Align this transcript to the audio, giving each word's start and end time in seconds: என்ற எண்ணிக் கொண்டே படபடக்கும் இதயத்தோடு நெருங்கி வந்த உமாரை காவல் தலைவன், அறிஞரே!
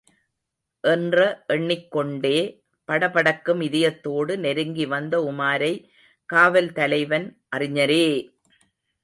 என்ற 0.83 1.17
எண்ணிக் 1.47 1.91
கொண்டே 1.91 2.37
படபடக்கும் 2.89 3.61
இதயத்தோடு 3.61 4.35
நெருங்கி 4.37 4.85
வந்த 4.85 5.15
உமாரை 5.31 5.71
காவல் 6.29 6.71
தலைவன், 6.71 7.27
அறிஞரே! 7.55 8.05